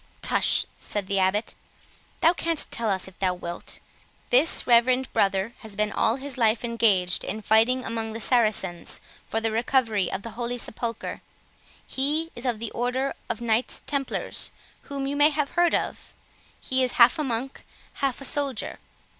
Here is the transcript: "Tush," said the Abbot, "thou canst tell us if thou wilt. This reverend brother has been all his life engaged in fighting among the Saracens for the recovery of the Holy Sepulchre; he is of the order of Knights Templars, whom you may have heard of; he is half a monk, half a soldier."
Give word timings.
"Tush," 0.23 0.65
said 0.79 1.05
the 1.05 1.19
Abbot, 1.19 1.53
"thou 2.21 2.33
canst 2.33 2.71
tell 2.71 2.89
us 2.89 3.07
if 3.07 3.19
thou 3.19 3.35
wilt. 3.35 3.77
This 4.31 4.65
reverend 4.65 5.13
brother 5.13 5.53
has 5.59 5.75
been 5.75 5.91
all 5.91 6.15
his 6.15 6.39
life 6.39 6.65
engaged 6.65 7.23
in 7.23 7.43
fighting 7.43 7.85
among 7.85 8.13
the 8.13 8.19
Saracens 8.19 8.99
for 9.27 9.39
the 9.39 9.51
recovery 9.51 10.11
of 10.11 10.23
the 10.23 10.31
Holy 10.31 10.57
Sepulchre; 10.57 11.21
he 11.85 12.31
is 12.35 12.47
of 12.47 12.57
the 12.57 12.71
order 12.71 13.13
of 13.29 13.41
Knights 13.41 13.83
Templars, 13.85 14.49
whom 14.89 15.05
you 15.05 15.15
may 15.15 15.29
have 15.29 15.51
heard 15.51 15.75
of; 15.75 16.15
he 16.59 16.83
is 16.83 16.93
half 16.93 17.19
a 17.19 17.23
monk, 17.23 17.63
half 17.97 18.19
a 18.21 18.25
soldier." 18.25 18.79